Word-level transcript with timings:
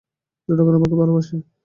জনগণ 0.49 0.73
আমাকে 0.77 0.95
ভালোবাসে। 1.01 1.35